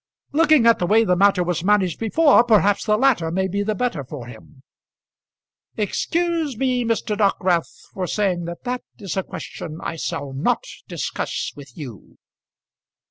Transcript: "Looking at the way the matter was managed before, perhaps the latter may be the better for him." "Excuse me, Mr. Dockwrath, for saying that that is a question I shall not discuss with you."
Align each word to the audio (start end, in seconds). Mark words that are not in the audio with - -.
"Looking 0.31 0.65
at 0.65 0.79
the 0.79 0.87
way 0.87 1.03
the 1.05 1.15
matter 1.15 1.43
was 1.43 1.63
managed 1.63 1.99
before, 1.99 2.43
perhaps 2.43 2.85
the 2.85 2.97
latter 2.97 3.29
may 3.29 3.47
be 3.47 3.61
the 3.61 3.75
better 3.75 4.03
for 4.03 4.25
him." 4.25 4.63
"Excuse 5.77 6.57
me, 6.57 6.83
Mr. 6.83 7.15
Dockwrath, 7.15 7.69
for 7.93 8.07
saying 8.07 8.45
that 8.45 8.63
that 8.63 8.81
is 8.97 9.15
a 9.15 9.21
question 9.21 9.77
I 9.83 9.97
shall 9.97 10.33
not 10.33 10.63
discuss 10.87 11.53
with 11.55 11.77
you." 11.77 12.17